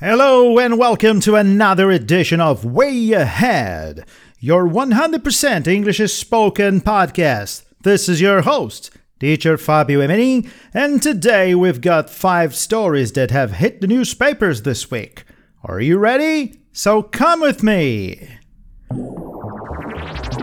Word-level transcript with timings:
Hello 0.00 0.60
and 0.60 0.78
welcome 0.78 1.18
to 1.18 1.34
another 1.34 1.90
edition 1.90 2.40
of 2.40 2.64
Way 2.64 3.10
Ahead, 3.10 4.06
your 4.38 4.64
100% 4.64 5.66
English 5.66 5.98
is 5.98 6.14
spoken 6.14 6.80
podcast. 6.80 7.64
This 7.82 8.08
is 8.08 8.20
your 8.20 8.42
host, 8.42 8.92
teacher 9.18 9.58
Fabio 9.58 9.98
Emini, 9.98 10.48
and 10.72 11.02
today 11.02 11.52
we've 11.52 11.80
got 11.80 12.10
five 12.10 12.54
stories 12.54 13.10
that 13.14 13.32
have 13.32 13.54
hit 13.54 13.80
the 13.80 13.88
newspapers 13.88 14.62
this 14.62 14.88
week. 14.88 15.24
Are 15.64 15.80
you 15.80 15.98
ready? 15.98 16.60
So 16.70 17.02
come 17.02 17.40
with 17.40 17.64
me. 17.64 18.38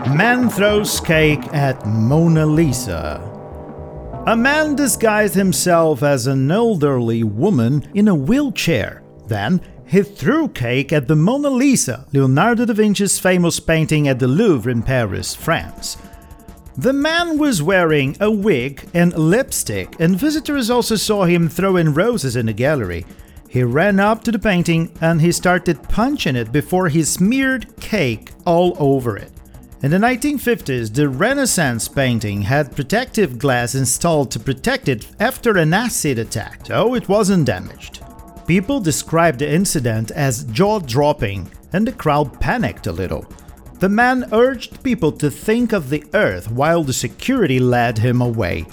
Man 0.06 0.50
throws 0.50 1.00
cake 1.00 1.50
at 1.54 1.86
Mona 1.86 2.44
Lisa. 2.44 3.22
A 4.26 4.36
man 4.36 4.76
disguised 4.76 5.34
himself 5.34 6.02
as 6.02 6.26
an 6.26 6.50
elderly 6.50 7.24
woman 7.24 7.90
in 7.94 8.06
a 8.06 8.14
wheelchair 8.14 9.02
then 9.28 9.60
he 9.86 10.02
threw 10.02 10.48
cake 10.48 10.92
at 10.92 11.06
the 11.06 11.16
Mona 11.16 11.48
Lisa, 11.48 12.06
Leonardo 12.12 12.64
da 12.64 12.74
Vinci's 12.74 13.18
famous 13.18 13.60
painting 13.60 14.08
at 14.08 14.18
the 14.18 14.26
Louvre 14.26 14.70
in 14.70 14.82
Paris, 14.82 15.34
France. 15.34 15.96
The 16.76 16.92
man 16.92 17.38
was 17.38 17.62
wearing 17.62 18.16
a 18.20 18.30
wig 18.30 18.86
and 18.92 19.16
lipstick, 19.16 19.98
and 19.98 20.18
visitors 20.18 20.68
also 20.68 20.96
saw 20.96 21.24
him 21.24 21.48
throwing 21.48 21.94
roses 21.94 22.36
in 22.36 22.46
the 22.46 22.52
gallery. 22.52 23.06
He 23.48 23.62
ran 23.62 24.00
up 24.00 24.24
to 24.24 24.32
the 24.32 24.38
painting 24.38 24.92
and 25.00 25.20
he 25.20 25.32
started 25.32 25.88
punching 25.88 26.36
it 26.36 26.52
before 26.52 26.88
he 26.88 27.02
smeared 27.04 27.74
cake 27.80 28.32
all 28.44 28.76
over 28.78 29.16
it. 29.16 29.32
In 29.82 29.90
the 29.90 29.98
1950s, 29.98 30.92
the 30.92 31.08
Renaissance 31.08 31.86
painting 31.86 32.42
had 32.42 32.74
protective 32.74 33.38
glass 33.38 33.74
installed 33.74 34.30
to 34.32 34.40
protect 34.40 34.88
it 34.88 35.06
after 35.20 35.56
an 35.56 35.72
acid 35.72 36.18
attack, 36.18 36.66
so 36.66 36.94
it 36.94 37.08
wasn't 37.08 37.46
damaged. 37.46 38.02
People 38.46 38.78
described 38.78 39.40
the 39.40 39.52
incident 39.52 40.12
as 40.12 40.44
jaw 40.44 40.78
dropping, 40.78 41.50
and 41.72 41.86
the 41.86 41.92
crowd 41.92 42.40
panicked 42.40 42.86
a 42.86 42.92
little. 42.92 43.26
The 43.80 43.88
man 43.88 44.28
urged 44.32 44.82
people 44.84 45.12
to 45.12 45.30
think 45.30 45.72
of 45.72 45.90
the 45.90 46.04
earth 46.14 46.50
while 46.50 46.82
the 46.82 46.92
security 46.92 47.58
led 47.58 47.98
him 47.98 48.22
away. 48.22 48.66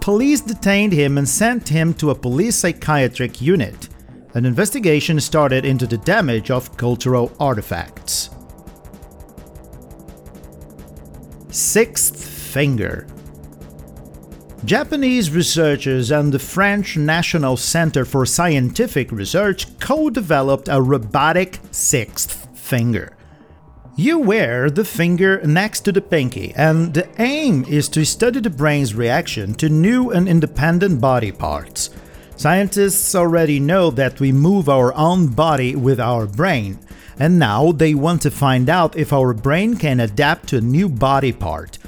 Police 0.00 0.42
detained 0.42 0.92
him 0.92 1.18
and 1.18 1.28
sent 1.28 1.68
him 1.68 1.94
to 1.94 2.10
a 2.10 2.14
police 2.14 2.56
psychiatric 2.56 3.40
unit. 3.40 3.88
An 4.34 4.44
investigation 4.44 5.18
started 5.18 5.64
into 5.64 5.86
the 5.86 5.98
damage 5.98 6.50
of 6.50 6.76
cultural 6.76 7.32
artifacts. 7.40 8.30
Sixth 11.50 12.24
Finger 12.24 13.06
Japanese 14.64 15.30
researchers 15.30 16.10
and 16.10 16.32
the 16.32 16.38
French 16.38 16.96
National 16.96 17.56
Center 17.56 18.04
for 18.04 18.26
Scientific 18.26 19.10
Research 19.10 19.66
co 19.78 20.10
developed 20.10 20.68
a 20.68 20.82
robotic 20.82 21.58
sixth 21.70 22.46
finger. 22.58 23.16
You 23.96 24.18
wear 24.18 24.68
the 24.68 24.84
finger 24.84 25.40
next 25.46 25.80
to 25.80 25.92
the 25.92 26.02
pinky, 26.02 26.52
and 26.54 26.92
the 26.92 27.08
aim 27.18 27.64
is 27.68 27.88
to 27.90 28.04
study 28.04 28.40
the 28.40 28.50
brain's 28.50 28.94
reaction 28.94 29.54
to 29.54 29.70
new 29.70 30.10
and 30.10 30.28
independent 30.28 31.00
body 31.00 31.32
parts. 31.32 31.88
Scientists 32.36 33.14
already 33.14 33.60
know 33.60 33.90
that 33.90 34.20
we 34.20 34.30
move 34.30 34.68
our 34.68 34.94
own 34.94 35.28
body 35.28 35.74
with 35.74 35.98
our 35.98 36.26
brain, 36.26 36.78
and 37.18 37.38
now 37.38 37.72
they 37.72 37.94
want 37.94 38.20
to 38.22 38.30
find 38.30 38.68
out 38.68 38.94
if 38.94 39.10
our 39.10 39.32
brain 39.32 39.76
can 39.76 40.00
adapt 40.00 40.50
to 40.50 40.58
a 40.58 40.60
new 40.60 40.88
body 40.88 41.32
part. 41.32 41.78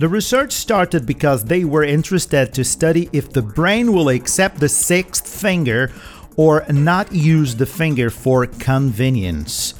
The 0.00 0.08
research 0.08 0.52
started 0.52 1.04
because 1.04 1.44
they 1.44 1.62
were 1.62 1.84
interested 1.84 2.54
to 2.54 2.64
study 2.64 3.10
if 3.12 3.30
the 3.34 3.42
brain 3.42 3.92
will 3.92 4.08
accept 4.08 4.58
the 4.58 4.66
sixth 4.66 5.28
finger 5.28 5.92
or 6.38 6.64
not 6.70 7.12
use 7.12 7.54
the 7.54 7.66
finger 7.66 8.08
for 8.08 8.46
convenience. 8.46 9.74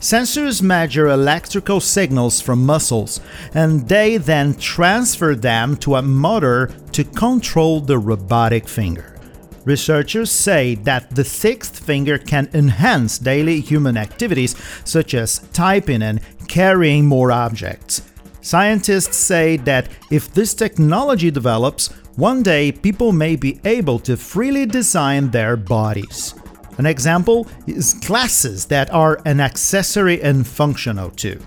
Sensors 0.00 0.60
measure 0.60 1.06
electrical 1.06 1.78
signals 1.78 2.40
from 2.40 2.66
muscles, 2.66 3.20
and 3.54 3.88
they 3.88 4.16
then 4.16 4.54
transfer 4.54 5.36
them 5.36 5.76
to 5.76 5.94
a 5.94 6.02
motor 6.02 6.74
to 6.90 7.04
control 7.04 7.80
the 7.80 7.96
robotic 7.96 8.66
finger. 8.66 9.20
Researchers 9.64 10.32
say 10.32 10.74
that 10.82 11.14
the 11.14 11.24
sixth 11.24 11.78
finger 11.78 12.18
can 12.18 12.50
enhance 12.52 13.20
daily 13.20 13.60
human 13.60 13.96
activities 13.96 14.56
such 14.84 15.14
as 15.14 15.38
typing 15.52 16.02
and 16.02 16.20
carrying 16.48 17.06
more 17.06 17.30
objects. 17.30 18.02
Scientists 18.40 19.16
say 19.16 19.56
that 19.58 19.88
if 20.10 20.32
this 20.32 20.54
technology 20.54 21.30
develops, 21.30 21.88
one 22.16 22.42
day 22.42 22.72
people 22.72 23.12
may 23.12 23.36
be 23.36 23.60
able 23.64 23.98
to 23.98 24.16
freely 24.16 24.66
design 24.66 25.30
their 25.30 25.56
bodies. 25.56 26.34
An 26.78 26.86
example 26.86 27.46
is 27.66 27.94
glasses 27.94 28.66
that 28.66 28.90
are 28.90 29.20
an 29.26 29.40
accessory 29.40 30.22
and 30.22 30.46
functional 30.46 31.10
too. 31.10 31.38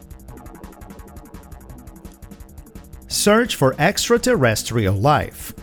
Search 3.07 3.55
for 3.55 3.75
extraterrestrial 3.79 4.95
life. 4.95 5.53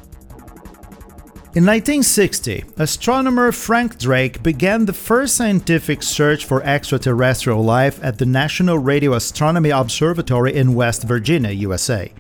In 1.52 1.66
1960, 1.66 2.62
astronomer 2.76 3.50
Frank 3.50 3.98
Drake 3.98 4.40
began 4.40 4.86
the 4.86 4.92
first 4.92 5.34
scientific 5.34 6.00
search 6.00 6.44
for 6.44 6.62
extraterrestrial 6.62 7.64
life 7.64 7.98
at 8.04 8.18
the 8.18 8.24
National 8.24 8.78
Radio 8.78 9.14
Astronomy 9.14 9.70
Observatory 9.70 10.54
in 10.54 10.74
West 10.74 11.02
Virginia, 11.02 11.50
USA. 11.50 12.12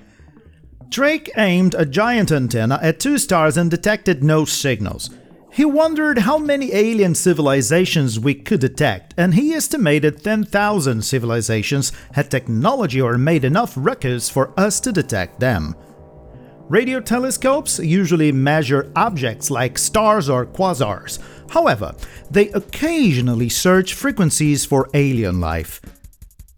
Drake 0.88 1.30
aimed 1.36 1.76
a 1.76 1.86
giant 1.86 2.32
antenna 2.32 2.80
at 2.82 2.98
two 2.98 3.18
stars 3.18 3.56
and 3.56 3.70
detected 3.70 4.24
no 4.24 4.44
signals. 4.44 5.10
He 5.52 5.64
wondered 5.64 6.18
how 6.18 6.36
many 6.36 6.74
alien 6.74 7.14
civilizations 7.14 8.18
we 8.18 8.34
could 8.34 8.58
detect, 8.58 9.14
and 9.16 9.34
he 9.34 9.52
estimated 9.52 10.24
10,000 10.24 11.02
civilizations 11.02 11.92
had 12.14 12.32
technology 12.32 13.00
or 13.00 13.16
made 13.16 13.44
enough 13.44 13.74
ruckus 13.76 14.28
for 14.28 14.52
us 14.58 14.80
to 14.80 14.90
detect 14.90 15.38
them. 15.38 15.76
Radio 16.70 17.00
telescopes 17.00 17.80
usually 17.80 18.30
measure 18.30 18.92
objects 18.94 19.50
like 19.50 19.76
stars 19.76 20.28
or 20.28 20.46
quasars. 20.46 21.18
However, 21.50 21.96
they 22.30 22.48
occasionally 22.50 23.48
search 23.48 23.92
frequencies 23.92 24.64
for 24.64 24.88
alien 24.94 25.40
life. 25.40 25.80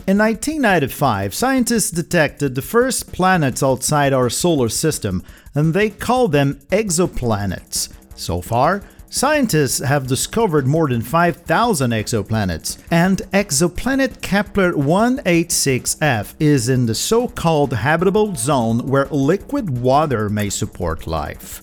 In 0.06 0.18
1995, 0.18 1.32
scientists 1.32 1.90
detected 1.90 2.54
the 2.54 2.60
first 2.60 3.10
planets 3.14 3.62
outside 3.62 4.12
our 4.12 4.28
solar 4.28 4.68
system, 4.68 5.22
and 5.54 5.72
they 5.72 5.88
call 5.88 6.28
them 6.28 6.60
exoplanets. 6.70 7.88
So 8.14 8.42
far, 8.42 8.82
Scientists 9.14 9.78
have 9.78 10.06
discovered 10.06 10.66
more 10.66 10.88
than 10.88 11.02
5,000 11.02 11.90
exoplanets, 11.90 12.78
and 12.90 13.18
exoplanet 13.34 14.22
Kepler 14.22 14.72
186f 14.72 16.34
is 16.40 16.70
in 16.70 16.86
the 16.86 16.94
so 16.94 17.28
called 17.28 17.74
habitable 17.74 18.34
zone 18.34 18.78
where 18.86 19.04
liquid 19.10 19.68
water 19.68 20.30
may 20.30 20.48
support 20.48 21.06
life. 21.06 21.60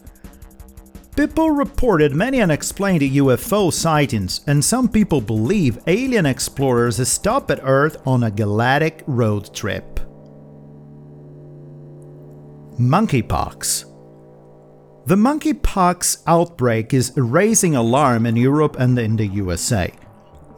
People 1.16 1.50
reported 1.50 2.14
many 2.14 2.40
unexplained 2.40 3.02
UFO 3.02 3.74
sightings, 3.74 4.42
and 4.46 4.64
some 4.64 4.88
people 4.88 5.20
believe 5.20 5.80
alien 5.88 6.28
explorers 6.28 7.06
stop 7.10 7.50
at 7.50 7.62
Earth 7.64 7.98
on 8.06 8.22
a 8.22 8.30
galactic 8.30 9.04
road 9.08 9.52
trip. 9.56 10.00
Monkeypox 12.80 13.89
the 15.10 15.16
monkeypox 15.16 16.22
outbreak 16.28 16.94
is 16.94 17.12
raising 17.16 17.76
alarm 17.76 18.28
in 18.28 18.36
Europe 18.36 18.76
and 18.78 19.00
in 19.00 19.16
the 19.16 19.26
USA. 19.26 19.92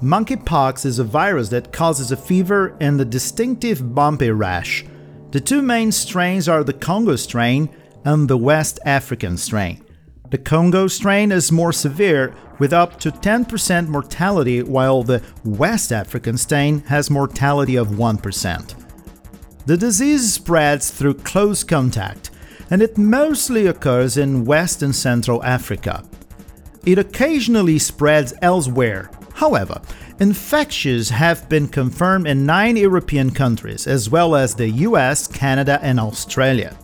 Monkeypox 0.04 0.86
is 0.86 1.00
a 1.00 1.06
virus 1.06 1.48
that 1.48 1.72
causes 1.72 2.12
a 2.12 2.18
fever 2.18 2.76
and 2.82 3.00
a 3.00 3.06
distinctive 3.06 3.96
bumpy 3.96 4.30
rash. 4.30 4.84
The 5.32 5.40
two 5.40 5.62
main 5.62 5.94
strains 5.94 6.50
are 6.50 6.66
the 6.66 6.74
Congo 6.74 7.16
strain 7.16 7.70
and 8.04 8.28
the 8.28 8.38
West 8.38 8.78
African 8.86 9.38
strain. 9.38 9.86
The 10.32 10.38
Congo 10.38 10.88
strain 10.88 11.32
is 11.32 11.50
more 11.50 11.72
severe 11.72 12.36
with 12.60 12.74
up 12.74 13.00
to 13.00 13.12
10% 13.12 13.88
mortality, 13.88 14.64
while 14.64 15.02
the 15.02 15.24
West 15.46 15.94
African 15.94 16.38
strain 16.38 16.82
has 16.88 17.10
mortality 17.10 17.78
of 17.78 17.88
1%. 17.88 18.76
The 19.66 19.78
disease 19.78 20.34
spreads 20.34 20.92
through 20.92 21.14
close 21.14 21.64
contact 21.64 22.31
and 22.72 22.82
it 22.82 22.98
mostly 22.98 23.68
occurs 23.68 24.18
in 24.18 24.46
West 24.46 24.82
and 24.82 24.96
Central 24.96 25.44
Africa. 25.44 26.04
It 26.86 26.98
occasionally 26.98 27.78
spreads 27.78 28.34
elsewhere. 28.42 29.12
However, 29.34 29.80
infections 30.20 31.10
have 31.10 31.48
been 31.50 31.68
confirmed 31.68 32.28
in 32.28 32.46
nine 32.46 32.78
European 32.78 33.32
countries, 33.32 33.88
as 33.88 34.10
well 34.10 34.36
as 34.36 34.56
the 34.56 34.70
US, 34.70 35.28
Canada, 35.28 35.80
and 35.84 36.00
Australia. 36.00 36.76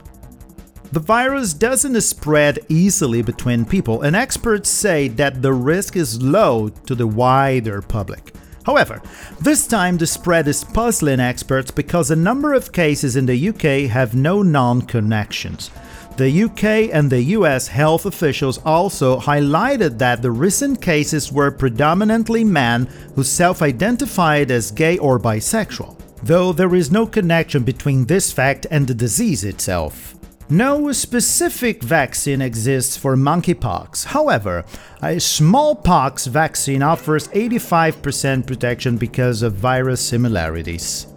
The 0.91 0.99
virus 0.99 1.53
doesn't 1.53 1.99
spread 2.01 2.59
easily 2.69 3.21
between 3.21 3.65
people, 3.65 4.03
and 4.03 4.15
experts 4.15 4.69
say 4.69 5.07
that 5.09 5.41
the 5.41 5.53
risk 5.53 5.95
is 5.95 6.21
low 6.21 6.69
to 6.69 6.95
the 6.95 7.07
wider 7.07 7.81
public. 7.81 8.33
However, 8.67 9.01
this 9.39 9.65
time 9.65 9.97
the 9.97 10.05
spread 10.05 10.45
is 10.45 10.65
puzzling 10.65 11.21
experts 11.21 11.71
because 11.71 12.11
a 12.11 12.17
number 12.17 12.53
of 12.53 12.73
cases 12.73 13.15
in 13.15 13.25
the 13.25 13.49
UK 13.49 13.89
have 13.89 14.13
no 14.13 14.41
known 14.41 14.81
connections. 14.81 15.71
The 16.17 16.43
UK 16.43 16.93
and 16.93 17.09
the 17.09 17.21
US 17.37 17.69
health 17.69 18.05
officials 18.05 18.59
also 18.65 19.21
highlighted 19.21 19.99
that 19.99 20.21
the 20.21 20.31
recent 20.31 20.81
cases 20.81 21.31
were 21.31 21.49
predominantly 21.49 22.43
men 22.43 22.89
who 23.15 23.23
self 23.23 23.61
identified 23.61 24.51
as 24.51 24.71
gay 24.71 24.97
or 24.97 25.17
bisexual, 25.17 25.97
though 26.21 26.51
there 26.51 26.75
is 26.75 26.91
no 26.91 27.07
connection 27.07 27.63
between 27.63 28.05
this 28.05 28.33
fact 28.33 28.67
and 28.69 28.85
the 28.85 28.93
disease 28.93 29.45
itself. 29.45 30.16
No 30.49 30.93
specific 30.93 31.83
vaccine 31.83 32.41
exists 32.41 32.95
for 32.95 33.17
monkeypox. 33.17 34.05
However, 34.05 34.63
a 35.03 35.19
smallpox 35.19 36.25
vaccine 36.25 36.81
offers 36.81 37.27
85% 37.29 38.47
protection 38.47 38.95
because 38.95 39.41
of 39.41 39.55
virus 39.55 39.99
similarities. 39.99 41.07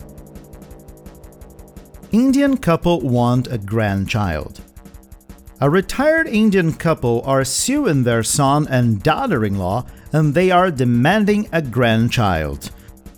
Indian 2.10 2.56
couple 2.56 3.02
want 3.02 3.46
a 3.52 3.58
grandchild. 3.58 4.62
A 5.60 5.70
retired 5.70 6.26
Indian 6.26 6.72
couple 6.72 7.22
are 7.24 7.44
suing 7.44 8.02
their 8.02 8.24
son 8.24 8.66
and 8.68 9.00
daughter 9.00 9.44
in 9.44 9.58
law, 9.58 9.86
and 10.12 10.34
they 10.34 10.50
are 10.50 10.72
demanding 10.72 11.48
a 11.52 11.62
grandchild. 11.62 12.72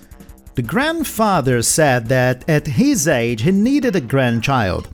The 0.55 0.61
grandfather 0.61 1.61
said 1.61 2.07
that 2.09 2.47
at 2.47 2.67
his 2.67 3.07
age 3.07 3.41
he 3.41 3.51
needed 3.51 3.95
a 3.95 4.01
grandchild, 4.01 4.89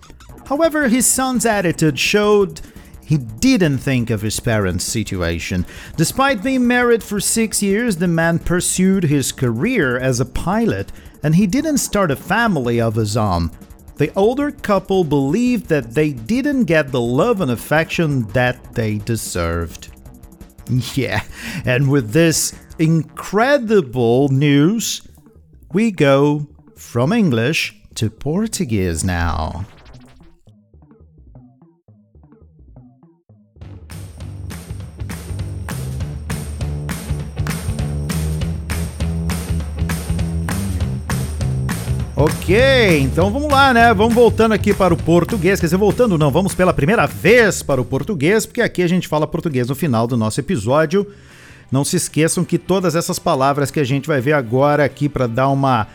However, 0.50 0.89
his 0.89 1.06
son's 1.06 1.45
attitude 1.45 2.00
showed 2.00 2.59
he 3.06 3.17
didn't 3.17 3.77
think 3.77 4.09
of 4.09 4.23
his 4.23 4.39
parents' 4.39 4.83
situation. 4.83 5.63
Despite 5.95 6.41
being 6.41 6.65
married 6.65 7.03
for 7.03 7.19
six 7.19 7.61
years, 7.61 7.97
the 7.97 8.07
man 8.07 8.39
pursued 8.39 9.03
his 9.03 9.31
career 9.31 10.00
as 10.00 10.19
a 10.19 10.25
pilot 10.25 10.91
and 11.21 11.35
he 11.35 11.45
didn't 11.45 11.77
start 11.77 12.09
a 12.09 12.15
family 12.15 12.81
of 12.81 12.95
his 12.95 13.15
own. 13.15 13.51
The 13.97 14.11
older 14.15 14.50
couple 14.50 15.03
believed 15.03 15.67
that 15.67 15.94
they 15.94 16.13
didn't 16.13 16.63
get 16.63 16.91
the 16.91 17.01
love 17.01 17.41
and 17.41 17.51
affection 17.51 18.25
that 18.29 18.73
they 18.73 18.97
deserved. 18.97 19.89
Yeah, 20.94 21.23
and 21.65 21.89
with 21.89 22.11
this 22.11 22.53
incredible 22.77 24.29
news, 24.29 25.01
we 25.74 25.92
go 25.92 26.48
from 26.75 27.13
English 27.13 27.75
to 27.95 28.10
Portuguese 28.10 29.06
now. 29.06 29.66
Ok, 42.16 43.00
então 43.00 43.31
vamos 43.31 43.50
lá, 43.50 43.74
né? 43.74 43.94
Vamos 43.94 44.13
voltando 44.13 44.54
aqui 44.54 44.74
para 44.74 44.94
o 44.94 44.98
português. 44.98 45.57
Quer 45.60 45.68
dizer, 45.68 45.77
voltando 45.77 46.18
não, 46.18 46.30
vamos 46.30 46.54
pela 46.54 46.74
primeira 46.74 47.06
vez 47.06 47.63
para 47.63 47.80
o 47.80 47.86
português, 47.86 48.45
porque 48.45 48.62
aqui 48.62 48.81
a 48.81 48.88
gente 48.88 49.07
fala 49.07 49.25
português 49.25 49.69
no 49.69 49.75
final 49.75 50.06
do 50.06 50.18
nosso 50.18 50.39
episódio. 50.39 51.07
Não 51.71 51.83
se 51.83 51.95
esqueçam 51.95 52.44
que 52.44 52.57
todas 52.57 52.95
essas 52.95 53.19
palavras 53.19 53.69
que 53.69 53.80
a 53.80 53.83
gente 53.83 54.07
vai 54.07 54.19
ver 54.19 54.33
agora 54.33 54.83
aqui 54.83 55.07
para 55.07 55.27
dar 55.27 55.50
uma, 55.50 55.88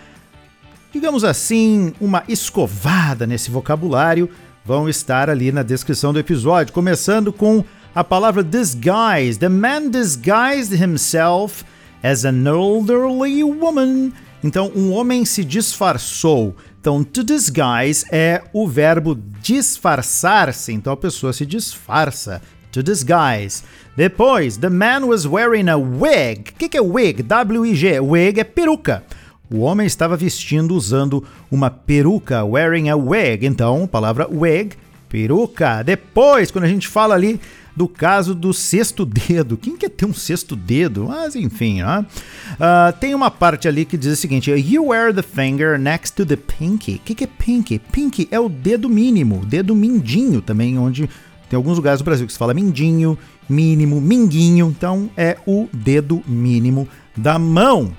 digamos 0.92 1.24
assim, 1.24 1.92
uma 2.00 2.22
escovada 2.28 3.26
nesse 3.26 3.50
vocabulário, 3.50 4.30
vão 4.64 4.88
estar 4.88 5.28
ali 5.28 5.50
na 5.50 5.62
descrição 5.62 6.12
do 6.12 6.18
episódio. 6.18 6.72
Começando 6.72 7.32
com 7.32 7.64
a 7.94 8.04
palavra 8.04 8.42
disguise. 8.42 9.38
The 9.38 9.48
man 9.48 9.90
disguised 9.90 10.72
himself 10.72 11.64
as 12.02 12.24
an 12.24 12.46
elderly 12.46 13.42
woman 13.42 14.12
então, 14.44 14.70
um 14.76 14.92
homem 14.92 15.24
se 15.24 15.42
disfarçou. 15.42 16.54
Então, 16.78 17.02
to 17.02 17.24
disguise 17.24 18.04
é 18.12 18.42
o 18.52 18.68
verbo 18.68 19.18
disfarçar-se. 19.40 20.70
Então, 20.70 20.92
a 20.92 20.96
pessoa 20.98 21.32
se 21.32 21.46
disfarça. 21.46 22.42
To 22.70 22.82
disguise. 22.82 23.62
Depois, 23.96 24.56
the 24.56 24.68
man 24.68 25.06
was 25.06 25.26
wearing 25.26 25.68
a 25.68 25.76
wig. 25.76 26.50
O 26.50 26.54
que, 26.58 26.68
que 26.68 26.76
é 26.76 26.80
wig? 26.80 27.22
W-I-G. 27.22 28.00
Wig 28.00 28.40
é 28.40 28.44
peruca. 28.44 29.04
O 29.50 29.60
homem 29.60 29.86
estava 29.86 30.16
vestindo 30.16 30.74
usando 30.74 31.22
uma 31.50 31.70
peruca, 31.70 32.44
wearing 32.44 32.88
a 32.88 32.96
wig. 32.96 33.46
Então, 33.46 33.84
a 33.84 33.88
palavra 33.88 34.28
wig, 34.28 34.74
peruca. 35.08 35.82
Depois, 35.82 36.50
quando 36.50 36.64
a 36.64 36.68
gente 36.68 36.88
fala 36.88 37.14
ali 37.14 37.40
do 37.76 37.88
caso 37.88 38.34
do 38.34 38.52
sexto 38.52 39.04
dedo. 39.04 39.56
Quem 39.56 39.76
quer 39.76 39.90
ter 39.90 40.06
um 40.06 40.14
sexto 40.14 40.54
dedo? 40.54 41.06
Mas 41.08 41.34
enfim? 41.34 41.82
Uh, 41.82 42.92
tem 43.00 43.14
uma 43.14 43.30
parte 43.30 43.66
ali 43.66 43.84
que 43.84 43.96
diz 43.96 44.12
o 44.12 44.16
seguinte: 44.16 44.50
You 44.50 44.88
wear 44.88 45.12
the 45.12 45.22
finger 45.22 45.78
next 45.78 46.14
to 46.16 46.26
the 46.26 46.36
pinky. 46.36 46.96
O 46.96 46.98
que, 47.00 47.14
que 47.14 47.24
é 47.24 47.26
pinky? 47.26 47.78
Pinky 47.78 48.28
é 48.30 48.38
o 48.38 48.48
dedo 48.48 48.88
mínimo, 48.88 49.44
dedo 49.44 49.74
mindinho 49.74 50.40
também, 50.40 50.78
onde 50.78 51.08
tem 51.48 51.56
alguns 51.56 51.76
lugares 51.76 52.00
do 52.00 52.04
Brasil 52.04 52.26
que 52.26 52.32
se 52.32 52.38
fala 52.38 52.54
mindinho, 52.54 53.18
mínimo, 53.48 54.00
minguinho. 54.00 54.74
Então 54.76 55.10
é 55.16 55.36
o 55.46 55.68
dedo 55.72 56.22
mínimo 56.26 56.88
da 57.16 57.38
mão. 57.38 57.92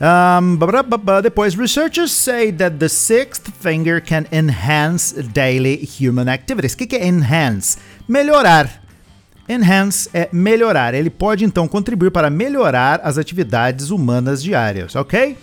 Um, 0.00 0.56
depois, 1.22 1.56
researchers 1.56 2.12
say 2.12 2.52
that 2.52 2.76
the 2.76 2.88
sixth 2.88 3.50
finger 3.60 4.00
can 4.00 4.26
enhance 4.30 5.20
daily 5.22 5.88
human 6.00 6.28
activities. 6.28 6.74
O 6.74 6.76
que, 6.76 6.86
que 6.86 6.96
é 6.96 7.06
enhance? 7.06 7.78
Melhorar. 8.06 8.82
Enhance 9.48 10.08
é 10.12 10.28
melhorar. 10.30 10.94
Ele 10.94 11.10
pode 11.10 11.44
então 11.44 11.66
contribuir 11.66 12.10
para 12.10 12.30
melhorar 12.30 13.00
as 13.02 13.18
atividades 13.18 13.90
humanas 13.90 14.42
diárias, 14.42 14.94
ok? 14.94 15.36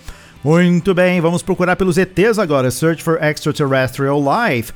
Muito 0.43 0.93
bem, 0.93 1.19
vamos 1.19 1.41
procurar 1.41 1.75
pelos 1.75 1.97
ETs 1.97 2.37
agora. 2.37 2.69
Search 2.69 3.03
for 3.03 3.21
extraterrestrial 3.21 4.21
life. 4.21 4.71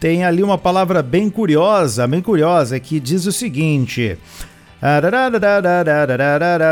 Tem 0.00 0.24
ali 0.24 0.42
uma 0.42 0.56
palavra 0.56 1.02
bem 1.02 1.28
curiosa, 1.28 2.06
bem 2.06 2.22
curiosa, 2.22 2.78
que 2.78 3.00
diz 3.00 3.26
o 3.26 3.32
seguinte: 3.32 4.16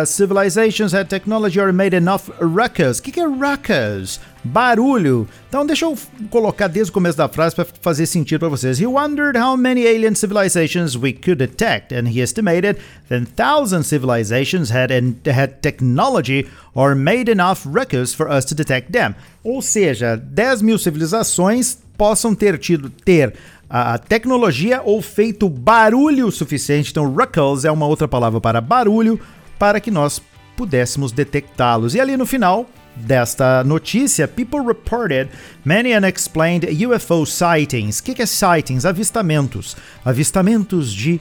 Civilizations 0.07 0.95
and 0.95 1.07
technology 1.07 1.59
are 1.59 1.73
made 1.73 1.93
enough 1.93 2.31
ruckus. 2.41 3.01
O 3.01 3.03
que, 3.03 3.11
que 3.11 3.19
é 3.19 3.27
ruckus? 3.27 4.21
Barulho. 4.45 5.27
Então 5.49 5.67
deixa 5.67 5.87
eu 5.87 5.99
colocar 6.31 6.69
desde 6.69 6.93
o 6.93 6.95
começo 6.95 7.19
da 7.19 7.29
frase 7.29 7.57
para 7.57 7.67
fazer 7.81 8.07
sentido 8.07 8.39
para 8.39 8.49
vocês. 8.49 8.81
He 8.81 8.87
wondered 8.87 9.37
how 9.37 9.57
many 9.57 9.85
alien 9.85 10.15
civilizations 10.15 10.95
we 10.95 11.13
could 11.13 11.45
detect, 11.45 11.93
and 11.93 12.07
he 12.07 12.21
estimated 12.21 12.79
that 13.09 13.27
thousand 13.35 13.83
civilizations 13.83 14.71
had, 14.71 14.93
had 15.27 15.61
technology 15.61 16.47
or 16.75 16.95
made 16.95 17.29
enough 17.29 17.67
ruckus 17.67 18.15
for 18.15 18.31
us 18.31 18.45
to 18.45 18.55
detect 18.55 18.93
them. 18.93 19.17
Ou 19.43 19.61
seja, 19.61 20.17
10 20.17 20.63
mil 20.63 20.79
civilizações 20.79 21.79
possam 21.97 22.35
ter 22.35 22.59
tido 22.59 22.91
ter 22.91 23.35
a 23.69 23.99
tecnologia 23.99 24.81
ou 24.85 25.03
feito 25.03 25.49
barulho 25.49 26.31
suficiente. 26.31 26.91
Então, 26.91 27.13
ruckles 27.13 27.65
é 27.65 27.71
uma 27.71 27.87
outra 27.87 28.07
palavra 28.07 28.41
para 28.41 28.61
barulho, 28.61 29.21
para 29.59 29.81
que 29.81 29.91
nós 29.91 30.21
pudéssemos 30.57 31.13
detectá-los. 31.13 31.95
E 31.95 32.01
ali 32.01 32.17
no 32.17 32.27
final 32.27 32.67
desta 32.95 33.63
notícia, 33.65 34.27
people 34.27 34.61
reported 34.61 35.29
many 35.65 35.95
unexplained 35.95 36.67
UFO 36.87 37.27
sightings. 37.27 37.99
O 37.99 38.05
que, 38.05 38.15
que 38.15 38.23
é 38.23 38.27
sightings? 38.27 38.87
Avistamentos. 38.87 39.77
Avistamentos 40.05 40.93
de 40.93 41.21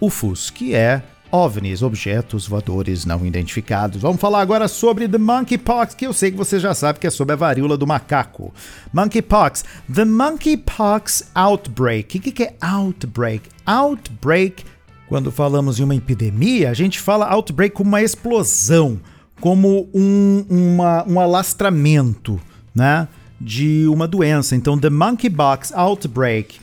UFOs, 0.00 0.50
que 0.50 0.74
é 0.74 1.02
OVNIs, 1.30 1.82
objetos 1.82 2.46
voadores 2.46 3.04
não 3.04 3.24
identificados. 3.26 4.00
Vamos 4.00 4.20
falar 4.20 4.40
agora 4.40 4.66
sobre 4.66 5.06
the 5.06 5.18
monkeypox, 5.18 5.94
que 5.94 6.06
eu 6.06 6.12
sei 6.12 6.30
que 6.30 6.36
você 6.36 6.58
já 6.58 6.72
sabe 6.72 6.98
que 6.98 7.06
é 7.06 7.10
sobre 7.10 7.34
a 7.34 7.36
varíola 7.36 7.76
do 7.76 7.86
macaco. 7.86 8.52
Monkeypox. 8.92 9.64
The 9.94 10.06
monkeypox 10.06 11.30
outbreak. 11.34 12.16
O 12.16 12.20
que, 12.20 12.32
que 12.32 12.42
é 12.44 12.54
outbreak? 12.60 13.48
Outbreak, 13.66 14.64
quando 15.06 15.30
falamos 15.30 15.78
em 15.78 15.84
uma 15.84 15.94
epidemia, 15.94 16.70
a 16.70 16.74
gente 16.74 16.98
fala 16.98 17.28
outbreak 17.28 17.74
como 17.74 17.88
uma 17.88 18.02
explosão, 18.02 18.98
como 19.38 19.88
um, 19.94 20.46
uma, 20.48 21.06
um 21.06 21.20
alastramento, 21.20 22.40
né? 22.74 23.06
De 23.38 23.86
uma 23.88 24.08
doença. 24.08 24.56
Então, 24.56 24.78
the 24.78 24.90
monkeypox 24.90 25.72
outbreak. 25.74 26.58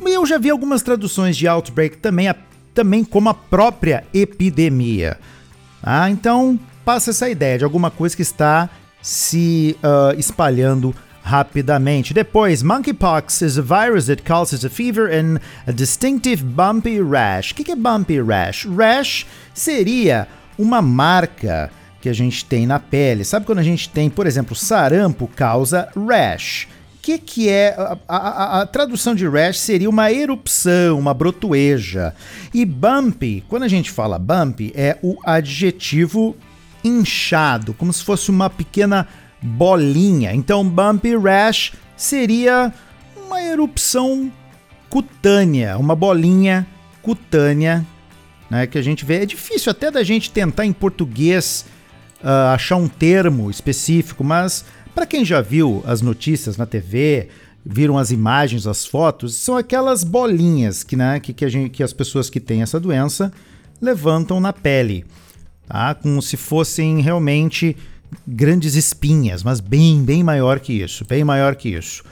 Eu 0.00 0.24
já 0.24 0.38
vi 0.38 0.50
algumas 0.50 0.82
traduções 0.82 1.36
de 1.36 1.48
outbreak 1.48 1.98
também 1.98 2.28
também 2.74 3.04
como 3.04 3.28
a 3.28 3.34
própria 3.34 4.04
epidemia. 4.12 5.18
Ah, 5.82 6.10
então, 6.10 6.58
passa 6.84 7.10
essa 7.10 7.28
ideia 7.28 7.58
de 7.58 7.64
alguma 7.64 7.90
coisa 7.90 8.16
que 8.16 8.22
está 8.22 8.70
se 9.00 9.76
uh, 9.82 10.18
espalhando 10.18 10.94
rapidamente. 11.22 12.12
Depois, 12.12 12.62
monkeypox 12.62 13.42
is 13.42 13.58
a 13.58 13.62
virus 13.62 14.06
that 14.06 14.22
causes 14.22 14.64
a 14.64 14.70
fever 14.70 15.06
and 15.06 15.40
a 15.66 15.72
distinctive 15.72 16.42
bumpy 16.42 17.00
rash. 17.00 17.52
O 17.52 17.54
que, 17.54 17.64
que 17.64 17.72
é 17.72 17.76
bumpy 17.76 18.20
rash? 18.20 18.66
Rash 18.66 19.26
seria 19.54 20.26
uma 20.58 20.82
marca 20.82 21.70
que 22.00 22.08
a 22.08 22.12
gente 22.12 22.44
tem 22.44 22.66
na 22.66 22.80
pele. 22.80 23.24
Sabe 23.24 23.46
quando 23.46 23.60
a 23.60 23.62
gente 23.62 23.88
tem, 23.88 24.10
por 24.10 24.26
exemplo, 24.26 24.56
sarampo 24.56 25.28
causa 25.28 25.88
rash? 25.96 26.66
Que, 27.02 27.18
que 27.18 27.48
é. 27.48 27.74
A, 27.76 28.16
a, 28.16 28.60
a, 28.60 28.66
tradução 28.66 29.12
de 29.12 29.28
rash 29.28 29.58
seria 29.58 29.90
uma 29.90 30.12
erupção, 30.12 30.98
uma 31.00 31.12
brotoeja. 31.12 32.14
E 32.54 32.64
bumpy, 32.64 33.44
quando 33.48 33.64
a 33.64 33.68
gente 33.68 33.90
fala 33.90 34.20
bumpy, 34.20 34.72
é 34.74 34.96
o 35.02 35.18
adjetivo 35.24 36.36
inchado, 36.84 37.74
como 37.74 37.92
se 37.92 38.04
fosse 38.04 38.30
uma 38.30 38.48
pequena 38.48 39.08
bolinha. 39.42 40.32
Então, 40.32 40.64
bumpy 40.64 41.16
rash 41.16 41.72
seria 41.96 42.72
uma 43.16 43.42
erupção 43.42 44.30
cutânea, 44.88 45.76
uma 45.78 45.96
bolinha 45.96 46.66
cutânea, 47.02 47.84
né, 48.48 48.66
que 48.66 48.78
a 48.78 48.82
gente 48.82 49.04
vê. 49.04 49.22
É 49.22 49.26
difícil 49.26 49.70
até 49.70 49.90
da 49.90 50.04
gente 50.04 50.30
tentar 50.30 50.66
em 50.66 50.72
português 50.72 51.66
uh, 52.22 52.52
achar 52.54 52.76
um 52.76 52.88
termo 52.88 53.50
específico, 53.50 54.22
mas 54.22 54.64
para 54.94 55.06
quem 55.06 55.24
já 55.24 55.40
viu 55.40 55.82
as 55.86 56.02
notícias 56.02 56.56
na 56.56 56.66
TV, 56.66 57.28
viram 57.64 57.96
as 57.96 58.10
imagens, 58.10 58.66
as 58.66 58.84
fotos, 58.84 59.34
são 59.34 59.56
aquelas 59.56 60.04
bolinhas 60.04 60.82
que, 60.82 60.96
né, 60.96 61.20
que, 61.20 61.32
que, 61.32 61.48
gente, 61.48 61.70
que 61.70 61.82
as 61.82 61.92
pessoas 61.92 62.28
que 62.28 62.40
têm 62.40 62.62
essa 62.62 62.78
doença 62.80 63.32
levantam 63.80 64.40
na 64.40 64.52
pele, 64.52 65.04
tá? 65.66 65.94
como 65.94 66.20
se 66.20 66.36
fossem 66.36 67.00
realmente 67.00 67.76
grandes 68.26 68.74
espinhas, 68.74 69.42
mas 69.42 69.60
bem, 69.60 70.02
bem 70.02 70.22
maior 70.22 70.60
que 70.60 70.72
isso, 70.72 71.04
bem 71.04 71.24
maior 71.24 71.56
que 71.56 71.70
isso. 71.70 72.02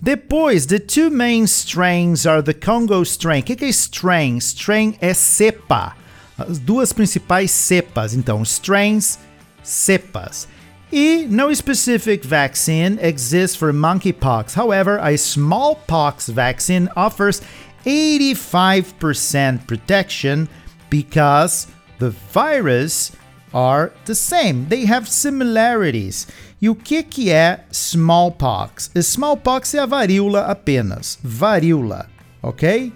Depois, 0.00 0.66
the 0.66 0.78
two 0.78 1.10
main 1.10 1.44
strains 1.44 2.26
are 2.26 2.42
the 2.42 2.52
Congo 2.52 3.02
strain. 3.02 3.40
O 3.40 3.42
que 3.42 3.64
é 3.64 3.68
strain? 3.68 4.36
Strain 4.36 4.94
é 5.00 5.14
cepa. 5.14 5.96
As 6.36 6.58
duas 6.58 6.92
principais 6.92 7.50
cepas, 7.50 8.12
então, 8.12 8.42
strains, 8.42 9.18
cepas. 9.62 10.46
E 10.96 11.26
no 11.28 11.52
specific 11.52 12.24
vaccine 12.24 12.98
exists 13.02 13.54
for 13.54 13.70
monkeypox. 13.70 14.54
However, 14.54 14.96
a 14.96 15.18
smallpox 15.18 16.28
vaccine 16.30 16.88
offers 16.96 17.42
85% 17.84 19.66
protection 19.66 20.48
because 20.88 21.66
the 21.98 22.08
virus 22.32 23.12
are 23.52 23.92
the 24.06 24.14
same. 24.14 24.68
They 24.70 24.86
have 24.86 25.06
similarities. 25.06 26.28
E 26.62 26.70
o 26.70 26.74
que, 26.74 27.02
que 27.02 27.28
é 27.28 27.60
smallpox? 27.70 28.90
Smallpox 28.94 29.74
é 29.74 29.80
a 29.80 29.86
varíola 29.86 30.46
apenas. 30.46 31.18
Varíola, 31.22 32.08
ok? 32.42 32.90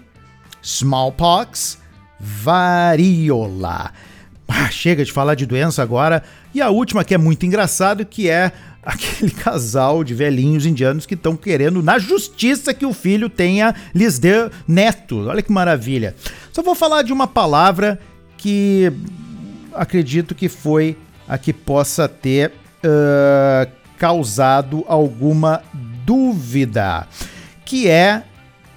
Smallpox, 0.63 1.77
varíola. 2.19 3.93
Ah, 4.47 4.71
chega 4.71 5.05
de 5.05 5.11
falar 5.11 5.35
de 5.35 5.45
doença 5.45 5.83
agora. 5.83 6.23
E 6.53 6.61
a 6.61 6.69
última 6.69 7.03
que 7.03 7.13
é 7.13 7.17
muito 7.17 7.45
engraçado, 7.45 8.05
que 8.05 8.29
é 8.29 8.51
aquele 8.83 9.31
casal 9.35 10.03
de 10.03 10.13
velhinhos 10.13 10.65
indianos 10.65 11.05
que 11.05 11.13
estão 11.13 11.35
querendo 11.35 11.81
na 11.81 11.99
justiça 11.99 12.73
que 12.73 12.85
o 12.85 12.93
filho 12.93 13.29
tenha 13.29 13.75
lhes 13.93 14.19
dê 14.19 14.49
neto. 14.67 15.27
Olha 15.27 15.41
que 15.41 15.51
maravilha. 15.51 16.15
Só 16.51 16.61
vou 16.61 16.75
falar 16.75 17.03
de 17.03 17.13
uma 17.13 17.27
palavra 17.27 17.99
que 18.37 18.91
acredito 19.73 20.35
que 20.35 20.49
foi 20.49 20.97
a 21.27 21.37
que 21.37 21.53
possa 21.53 22.07
ter 22.07 22.51
uh, 22.83 23.71
causado 23.97 24.83
alguma 24.87 25.61
dúvida, 26.05 27.07
que 27.63 27.87
é 27.87 28.23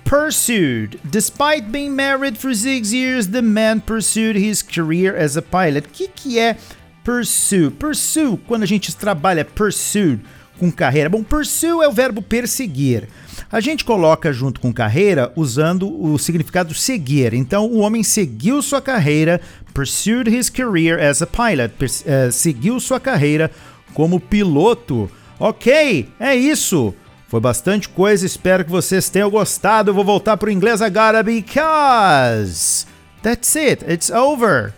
pursued. 0.05 1.01
Despite 1.03 1.71
being 1.71 1.91
married 1.91 2.39
for 2.39 2.55
six 2.55 2.93
years, 2.93 3.27
the 3.27 3.43
man 3.43 3.81
pursued 3.81 4.39
his 4.39 4.63
career 4.63 5.17
as 5.17 5.37
a 5.37 5.43
pilot. 5.43 5.89
O 5.89 5.91
que, 5.91 6.09
que 6.09 6.39
é 6.39 6.57
pursue? 7.05 7.71
Pursue, 7.71 8.39
quando 8.49 8.63
a 8.63 8.67
gente 8.67 8.97
trabalha 8.97 9.45
pursue 9.45 10.21
com 10.59 10.71
carreira. 10.71 11.09
Bom, 11.09 11.23
pursue 11.23 11.83
é 11.83 11.89
o 11.89 11.93
verbo 11.93 12.23
perseguir. 12.23 13.09
A 13.51 13.61
gente 13.61 13.85
coloca 13.85 14.33
junto 14.33 14.61
com 14.61 14.73
carreira 14.73 15.33
usando 15.37 16.03
o 16.03 16.19
significado 16.19 16.75
seguir. 16.75 17.35
Então, 17.35 17.67
o 17.67 17.79
homem 17.79 18.03
seguiu 18.03 18.63
sua 18.63 18.81
carreira, 18.81 19.41
pursued 19.73 20.29
his 20.29 20.49
career 20.49 20.99
as 21.01 21.23
a 21.23 21.27
pilot, 21.27 21.73
uh, 21.85 22.33
seguiu 22.33 22.81
sua 22.81 22.99
carreira 22.99 23.51
como 23.93 24.19
piloto. 24.19 25.11
Ok, 25.39 26.09
é 26.19 26.35
isso. 26.35 26.95
Foi 27.29 27.41
bastante 27.41 27.89
coisa, 27.89 28.25
espero 28.25 28.65
que 28.65 28.71
vocês 28.71 29.09
tenham 29.09 29.31
gostado. 29.31 29.91
Eu 29.91 29.95
vou 29.95 30.05
voltar 30.05 30.37
para 30.37 30.49
o 30.49 30.53
inglês 30.53 30.81
agora 30.81 31.23
because 31.23 32.87
that's 33.23 33.57
it, 33.57 33.85
it's 33.89 34.11
over. 34.11 34.73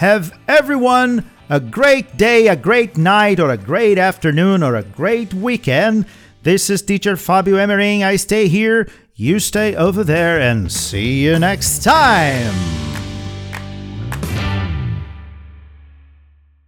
Have 0.00 0.30
everyone 0.46 1.24
a 1.48 1.60
great 1.60 2.16
day, 2.16 2.48
a 2.48 2.56
great 2.56 2.96
night, 2.96 3.38
or 3.38 3.50
a 3.50 3.56
great 3.56 3.98
afternoon, 3.98 4.62
or 4.62 4.74
a 4.74 4.82
great 4.82 5.32
weekend. 5.32 6.06
This 6.42 6.70
is 6.70 6.82
teacher 6.82 7.16
Fabio 7.16 7.56
Emering. 7.56 8.02
I 8.02 8.16
stay 8.16 8.48
here, 8.48 8.88
you 9.14 9.38
stay 9.38 9.74
over 9.74 10.04
there, 10.04 10.40
and 10.40 10.70
see 10.70 11.22
you 11.22 11.38
next 11.38 11.82
time. 11.82 12.95